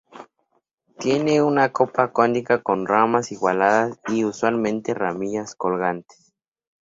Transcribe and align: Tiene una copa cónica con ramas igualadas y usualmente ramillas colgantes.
Tiene 0.97 1.43
una 1.43 1.71
copa 1.71 2.11
cónica 2.11 2.63
con 2.63 2.87
ramas 2.87 3.31
igualadas 3.31 3.99
y 4.07 4.23
usualmente 4.25 4.95
ramillas 4.95 5.53
colgantes. 5.55 6.33